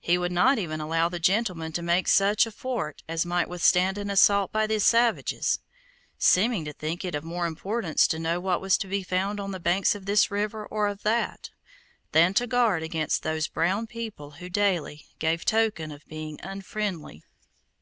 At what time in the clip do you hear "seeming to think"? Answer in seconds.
6.18-7.06